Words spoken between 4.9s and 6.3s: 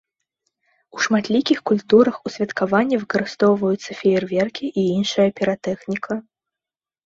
іншая піратэхніка.